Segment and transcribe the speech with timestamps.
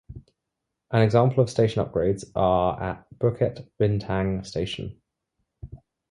[0.89, 4.99] An example of station upgrades are at Bukit Bintang station.